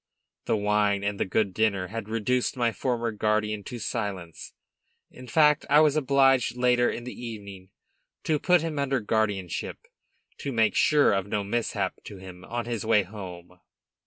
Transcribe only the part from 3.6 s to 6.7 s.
to silence; in fact I was obliged